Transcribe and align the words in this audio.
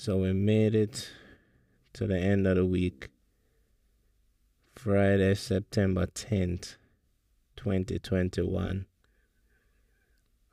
So 0.00 0.16
we 0.16 0.32
made 0.32 0.74
it 0.74 1.10
to 1.92 2.06
the 2.06 2.18
end 2.18 2.46
of 2.46 2.56
the 2.56 2.64
week. 2.64 3.10
Friday, 4.74 5.34
September 5.34 6.06
10th, 6.06 6.76
2021. 7.56 8.86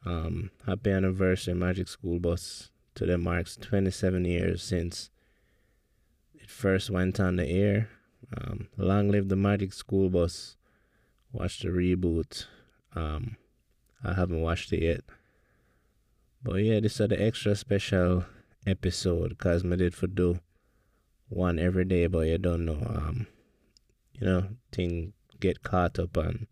Um, 0.05 0.51
happy 0.65 0.91
anniversary, 0.91 1.53
Magic 1.53 1.87
School 1.87 2.19
Bus. 2.19 2.71
Today 2.93 3.15
marks 3.15 3.55
27 3.55 4.25
years 4.25 4.61
since 4.61 5.11
it 6.35 6.49
first 6.49 6.89
went 6.89 7.17
on 7.21 7.37
the 7.37 7.47
air. 7.47 7.87
Um, 8.37 8.67
long 8.75 9.07
live 9.07 9.29
the 9.29 9.37
Magic 9.37 9.71
School 9.71 10.09
Bus. 10.09 10.57
Watch 11.31 11.61
the 11.61 11.69
reboot. 11.69 12.47
Um, 12.93 13.37
I 14.03 14.13
haven't 14.13 14.41
watched 14.41 14.73
it 14.73 14.83
yet. 14.83 15.05
But 16.43 16.55
yeah, 16.55 16.81
this 16.81 16.99
is 16.99 17.07
the 17.07 17.21
extra 17.21 17.55
special 17.55 18.25
episode 18.67 19.29
because 19.29 19.65
I 19.65 19.75
did 19.75 19.95
for 19.95 20.07
do 20.07 20.39
one 21.29 21.57
every 21.57 21.85
day, 21.85 22.07
but 22.07 22.27
you 22.27 22.37
don't 22.37 22.65
know. 22.65 22.73
Um, 22.73 23.27
you 24.13 24.27
know, 24.27 24.47
thing 24.71 25.13
get 25.39 25.63
caught 25.63 25.99
up 25.99 26.17
on 26.17 26.47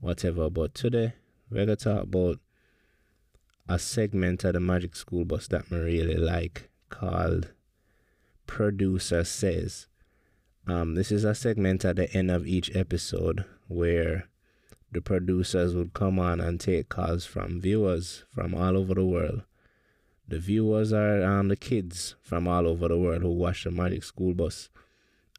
whatever. 0.00 0.50
But 0.50 0.74
today 0.74 1.14
we're 1.50 1.64
gonna 1.64 1.76
talk 1.76 2.04
about 2.04 2.38
a 3.68 3.78
segment 3.78 4.44
of 4.44 4.54
the 4.54 4.60
Magic 4.60 4.96
School 4.96 5.24
Bus 5.24 5.48
that 5.48 5.64
I 5.70 5.76
really 5.76 6.16
like 6.16 6.70
called 6.88 7.52
Producer 8.46 9.24
Says. 9.24 9.86
Um, 10.66 10.94
this 10.94 11.12
is 11.12 11.24
a 11.24 11.34
segment 11.34 11.84
at 11.84 11.96
the 11.96 12.12
end 12.12 12.30
of 12.30 12.46
each 12.46 12.74
episode 12.74 13.44
where 13.68 14.28
the 14.92 15.00
producers 15.00 15.74
would 15.74 15.94
come 15.94 16.18
on 16.18 16.40
and 16.40 16.60
take 16.60 16.88
calls 16.88 17.24
from 17.24 17.60
viewers 17.60 18.24
from 18.34 18.54
all 18.54 18.76
over 18.76 18.94
the 18.94 19.04
world. 19.04 19.42
The 20.30 20.38
viewers 20.38 20.92
are 20.92 21.24
um, 21.24 21.48
the 21.48 21.56
kids 21.56 22.14
from 22.22 22.46
all 22.46 22.68
over 22.68 22.86
the 22.86 22.96
world 22.96 23.22
who 23.22 23.30
watch 23.30 23.64
the 23.64 23.72
Magic 23.72 24.04
School 24.04 24.32
Bus, 24.32 24.68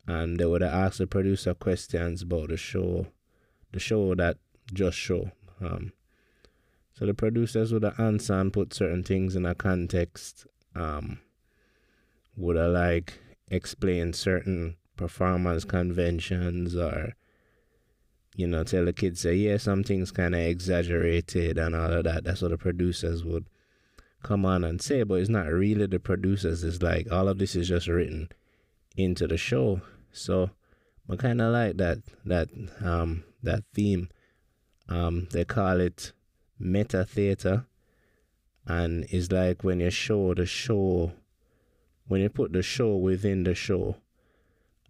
and 0.06 0.38
they 0.38 0.45
would 0.45 0.61
ask 0.61 0.98
the 0.98 1.08
producer 1.08 1.53
questions 1.53 2.23
about 2.23 2.50
the 2.50 2.58
show, 2.58 3.08
the 3.72 3.80
show 3.80 4.14
that 4.16 4.36
just 4.73 4.98
show. 4.98 5.31
Um, 5.61 5.94
so 6.94 7.06
the 7.06 7.14
producers 7.14 7.72
would 7.72 7.86
answer 7.98 8.33
and 8.33 8.52
put 8.52 8.73
certain 8.73 9.02
things 9.02 9.38
in 9.38 9.45
a 9.45 9.56
context. 9.56 10.45
Um, 10.75 11.20
would 12.36 12.58
like 12.58 13.14
explain 13.50 14.11
certain 14.11 14.76
performance 14.98 15.64
conventions 15.64 16.76
or 16.76 17.16
you 18.36 18.48
know 18.48 18.64
tell 18.64 18.86
the 18.86 18.94
kids 18.94 19.22
say 19.22 19.36
yeah 19.36 19.58
something's 19.58 20.11
kind 20.11 20.36
of 20.36 20.42
exaggerated 20.42 21.58
and 21.58 21.76
all 21.76 21.92
of 21.92 22.03
that 22.03 22.23
that's 22.23 22.42
what 22.42 22.52
the 22.52 22.58
producers 22.58 23.26
would 23.26 23.45
come 24.23 24.45
on 24.45 24.64
and 24.64 24.81
say 24.81 25.03
but 25.03 25.16
it's 25.16 25.30
not 25.30 25.47
really 25.47 25.86
the 25.88 26.00
producers. 26.00 26.64
It's 26.64 26.81
like 26.81 27.11
all 27.11 27.27
of 27.27 27.38
this 27.38 27.55
is 27.55 27.67
just 27.67 27.88
written 27.88 28.30
into 28.97 29.27
the 29.27 29.38
show. 29.38 29.81
So 30.11 30.52
I 31.09 31.16
kind 31.16 31.41
of 31.41 31.52
like 31.52 31.77
that 31.77 32.00
that 32.25 32.49
um 32.83 33.23
that 33.44 33.64
theme. 33.73 34.09
Um 34.88 35.27
they 35.31 35.45
call 35.45 35.80
it 35.80 36.14
meta 36.59 37.05
theater. 37.05 37.66
And 38.66 39.05
it's 39.09 39.31
like 39.31 39.64
when 39.64 39.80
you 39.80 39.89
show 39.89 40.33
the 40.33 40.45
show 40.45 41.14
when 42.08 42.22
you 42.22 42.30
put 42.30 42.53
the 42.53 42.61
show 42.61 42.95
within 42.95 43.44
the 43.44 43.55
show. 43.55 43.95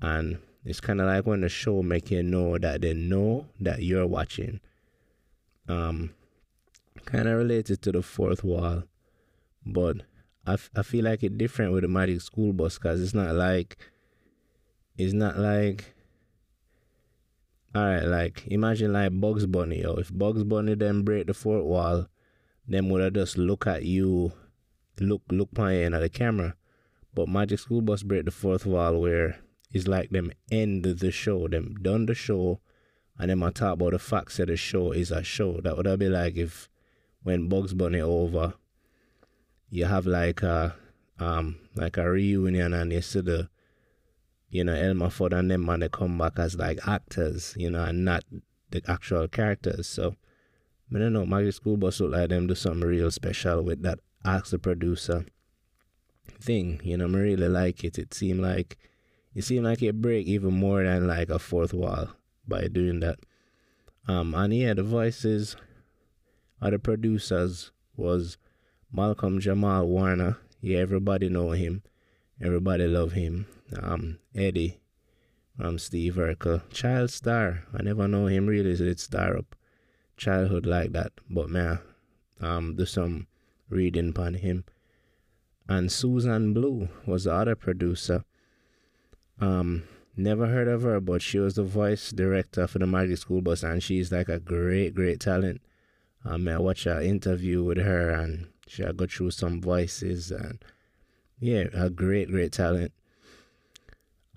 And 0.02 0.40
it's 0.66 0.82
kind 0.82 1.00
of 1.00 1.08
like 1.08 1.26
when 1.26 1.42
the 1.42 1.50
show 1.50 1.82
make 1.82 2.12
you 2.12 2.24
know 2.24 2.58
that 2.58 2.82
they 2.82 2.94
know 2.94 3.48
that 3.60 3.84
you're 3.84 4.08
watching. 4.08 4.60
Um 5.68 6.12
kind 7.06 7.28
of 7.28 7.38
related 7.38 7.82
to 7.82 7.92
the 7.92 8.02
fourth 8.02 8.44
wall 8.44 8.84
but 9.66 9.98
I, 10.46 10.54
f- 10.54 10.72
I 10.76 10.84
feel 10.84 11.06
like 11.06 11.24
it's 11.24 11.36
different 11.36 11.74
with 11.74 11.84
the 11.84 11.88
magic 11.88 12.22
school 12.22 12.54
bus 12.54 12.78
because 12.78 13.02
it's 13.02 13.14
not 13.14 13.36
like 13.36 13.78
it's 14.98 15.14
not 15.14 15.38
like 15.38 15.94
all 17.74 17.86
right, 17.86 18.04
like 18.04 18.48
imagine 18.48 18.92
like 18.92 19.18
Bugs 19.20 19.46
Bunny, 19.46 19.86
or 19.86 20.00
if 20.00 20.12
Bugs 20.14 20.44
Bunny 20.44 20.76
then 20.76 21.04
break 21.04 21.28
the 21.28 21.34
fourth 21.34 21.64
wall, 21.64 22.08
them 22.68 22.90
would 22.90 23.02
have 23.02 23.14
just 23.14 23.38
look 23.38 23.66
at 23.66 23.84
you, 23.84 24.34
look 25.00 25.22
look 25.32 25.58
my 25.58 25.78
end 25.78 25.96
at 25.96 26.02
the 26.02 26.10
camera. 26.10 26.56
But 27.14 27.30
Magic 27.30 27.60
School 27.60 27.82
Bus 27.82 28.04
break 28.04 28.26
the 28.26 28.32
fourth 28.32 28.66
wall 28.66 29.00
where 29.00 29.40
it's 29.72 29.88
like 29.88 30.10
them 30.10 30.32
end 30.52 30.84
the 30.84 31.12
show, 31.12 31.48
them 31.48 31.76
done 31.82 32.08
the 32.08 32.14
show, 32.14 32.60
and 33.18 33.30
then 33.30 33.42
I 33.42 33.52
talk 33.52 33.76
about 33.76 33.92
the 33.92 34.00
facts 34.00 34.38
that 34.38 34.48
the 34.48 34.58
show 34.58 34.92
is 34.92 35.12
a 35.12 35.24
show. 35.24 35.62
That 35.62 35.78
would 35.78 35.86
have 35.86 36.00
be 36.00 36.10
like 36.10 36.36
if 36.36 36.68
when 37.24 37.48
Bugs 37.48 37.74
Bunny 37.74 38.02
over, 38.02 38.56
you 39.72 39.86
have 39.86 40.06
like 40.06 40.44
a 40.44 40.76
um 41.18 41.58
like 41.76 41.98
a 41.98 42.08
reunion 42.08 42.74
and 42.74 42.92
you 42.92 43.02
see 43.02 43.22
the 43.22 43.50
you 44.52 44.66
know, 44.66 44.74
Elmer 44.74 45.08
Fudd 45.08 45.32
and 45.32 45.50
them 45.50 45.66
man 45.66 45.80
they 45.80 45.88
come 45.88 46.18
back 46.18 46.38
as 46.38 46.58
like 46.58 46.86
actors, 46.86 47.56
you 47.58 47.72
know, 47.72 47.86
and 47.86 48.04
not 48.04 48.26
the 48.70 48.82
actual 48.88 49.28
characters. 49.30 49.88
So 49.88 50.16
I 50.94 51.00
don't 51.00 51.14
know, 51.14 51.26
Magic 51.26 51.54
School 51.54 51.78
Bus 51.78 52.02
look 52.02 52.12
like 52.12 52.30
them 52.30 52.48
do 52.48 52.56
something 52.56 52.88
real 52.88 53.10
special 53.12 53.64
with 53.64 53.82
that 53.84 54.00
ask 54.26 54.52
the 54.52 54.60
producer 54.60 55.26
thing. 56.42 56.82
You 56.84 56.98
know, 56.98 57.06
I 57.06 57.22
really 57.22 57.48
like 57.48 57.86
it. 57.86 57.98
It 57.98 58.14
seemed 58.14 58.42
like 58.42 58.78
it 59.34 59.44
seemed 59.44 59.66
like 59.66 59.82
it 59.82 60.02
break 60.02 60.28
even 60.28 60.54
more 60.54 60.84
than 60.84 61.08
like 61.08 61.30
a 61.30 61.40
fourth 61.40 61.74
wall 61.74 62.10
by 62.46 62.68
doing 62.68 63.00
that. 63.00 63.20
Um 64.10 64.36
and 64.36 64.54
yeah, 64.54 64.74
the 64.74 64.84
voices 64.84 65.56
of 66.62 66.72
the 66.72 66.80
producers 66.80 67.72
was 67.96 68.38
Malcolm 68.94 69.40
Jamal 69.40 69.88
Warner. 69.88 70.38
Yeah, 70.60 70.80
everybody 70.80 71.30
know 71.30 71.52
him. 71.52 71.82
Everybody 72.42 72.88
love 72.88 73.14
him. 73.14 73.48
Um, 73.82 74.20
Eddie 74.36 74.82
from 75.58 75.78
Steve 75.78 76.16
Urkel. 76.16 76.62
Child 76.72 77.10
star. 77.10 77.64
I 77.74 77.84
never 77.84 78.08
know 78.08 78.26
him 78.26 78.48
really 78.48 78.76
so 78.76 78.84
it's 78.84 79.04
star 79.04 79.38
up. 79.38 79.56
Childhood 80.18 80.66
like 80.66 80.92
that. 80.92 81.14
But 81.30 81.50
man, 81.50 81.80
um, 82.42 82.76
do 82.76 82.86
some 82.86 83.28
reading 83.70 84.10
upon 84.10 84.36
him. 84.36 84.66
And 85.70 85.90
Susan 85.90 86.54
Blu 86.54 86.90
was 87.06 87.24
the 87.24 87.34
other 87.34 87.56
producer. 87.56 88.26
Um, 89.40 89.84
never 90.18 90.48
heard 90.48 90.68
of 90.68 90.82
her, 90.82 91.00
but 91.00 91.22
she 91.22 91.40
was 91.40 91.56
the 91.56 91.64
voice 91.64 92.12
director 92.12 92.68
for 92.68 92.80
the 92.80 92.88
Magic 92.88 93.18
School 93.18 93.42
Bus, 93.42 93.64
and 93.64 93.82
she's 93.82 94.12
like 94.12 94.28
a 94.28 94.40
great, 94.40 94.94
great 94.94 95.22
talent. 95.22 95.62
Um, 96.26 96.48
I 96.48 96.58
watched 96.60 96.86
an 96.88 97.04
interview 97.04 97.64
with 97.64 97.78
her, 97.78 98.10
and 98.10 98.48
she 98.72 98.84
had 98.84 98.96
go 98.96 99.06
through 99.06 99.32
some 99.32 99.60
voices, 99.60 100.32
and 100.32 100.64
yeah, 101.42 101.66
a 101.74 101.90
great, 101.90 102.32
great 102.32 102.54
talent. 102.54 102.94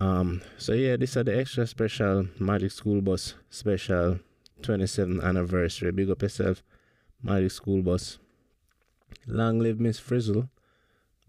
Um, 0.01 0.43
so 0.59 0.73
yeah, 0.73 0.97
these 0.97 1.17
are 1.17 1.23
the 1.23 1.39
extra 1.39 1.69
special 1.69 2.27
Magic 2.41 2.73
School 2.73 3.01
Bus 3.01 3.35
special 3.49 4.19
27th 4.61 5.23
anniversary. 5.23 5.93
Big 5.93 6.11
up 6.11 6.23
yourself, 6.23 6.65
Magic 7.23 7.53
School 7.53 7.81
Bus. 7.81 8.19
Long 9.29 9.61
live 9.61 9.79
Miss 9.79 10.01
Frizzle. 10.01 10.51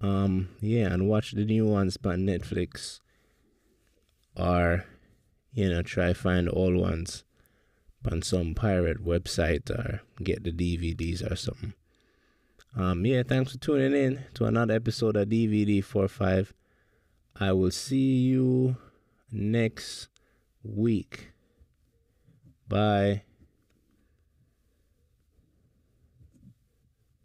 Um, 0.02 0.50
yeah, 0.60 0.92
and 0.92 1.08
watch 1.08 1.34
the 1.34 1.46
new 1.46 1.68
ones 1.68 2.00
on 2.04 2.26
Netflix. 2.26 3.02
Or, 4.36 4.84
you 5.54 5.70
know, 5.70 5.84
try 5.84 6.14
find 6.14 6.50
old 6.52 6.76
ones 6.76 7.24
on 8.12 8.24
some 8.24 8.56
pirate 8.56 9.06
website 9.06 9.70
or 9.70 10.02
get 10.24 10.44
the 10.44 10.52
DVDs 10.52 11.32
or 11.32 11.36
something. 11.36 11.74
Um, 12.76 13.06
yeah, 13.06 13.24
thanks 13.24 13.54
for 13.54 13.58
tuning 13.58 13.94
in 13.94 14.26
to 14.34 14.46
another 14.46 14.74
episode 14.74 15.16
of 15.16 15.30
DVD 15.30 15.84
45. 15.84 16.54
I 17.40 17.54
will 17.54 17.72
see 17.72 18.18
you 18.18 18.78
next 19.32 20.10
week. 20.64 21.32
Bye. 22.68 23.24